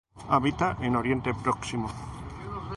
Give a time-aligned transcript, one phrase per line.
[0.29, 1.87] Habita en Oriente Próximo.